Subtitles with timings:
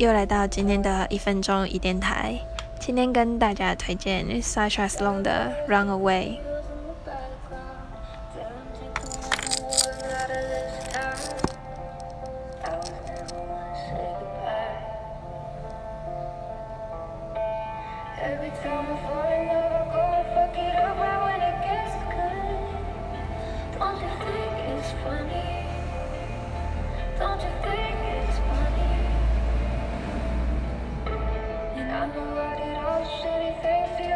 [0.00, 2.34] 又来到今天的一分钟一电台。
[2.78, 6.24] 今天跟大家推荐 Sasha Sloan 的《Run Away》。
[18.22, 19.00] Every time I
[32.20, 34.09] Everybody loves silly things